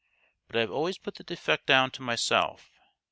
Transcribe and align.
But 0.47 0.55
I 0.55 0.61
have 0.61 0.71
always 0.71 0.97
put 0.97 1.13
the 1.13 1.23
defect 1.23 1.67
down 1.67 1.91
to 1.91 2.01
myself. 2.01 2.71